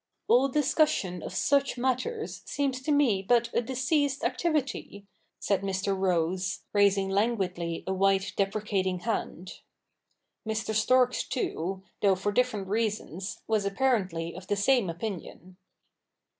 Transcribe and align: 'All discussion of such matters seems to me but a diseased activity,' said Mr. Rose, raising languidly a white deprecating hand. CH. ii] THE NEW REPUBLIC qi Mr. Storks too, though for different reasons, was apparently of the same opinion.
'All 0.27 0.47
discussion 0.49 1.21
of 1.21 1.31
such 1.35 1.77
matters 1.77 2.41
seems 2.45 2.81
to 2.81 2.91
me 2.91 3.21
but 3.21 3.51
a 3.53 3.61
diseased 3.61 4.23
activity,' 4.23 5.05
said 5.39 5.61
Mr. 5.61 5.95
Rose, 5.95 6.61
raising 6.73 7.07
languidly 7.11 7.83
a 7.85 7.93
white 7.93 8.33
deprecating 8.35 9.01
hand. 9.01 9.47
CH. 9.47 9.51
ii] 9.51 9.61
THE 9.61 9.63
NEW 9.75 10.53
REPUBLIC 10.53 10.57
qi 10.57 10.71
Mr. 10.71 10.75
Storks 10.75 11.23
too, 11.27 11.83
though 12.01 12.15
for 12.15 12.31
different 12.31 12.67
reasons, 12.67 13.41
was 13.45 13.63
apparently 13.63 14.33
of 14.33 14.47
the 14.47 14.55
same 14.55 14.89
opinion. 14.89 15.57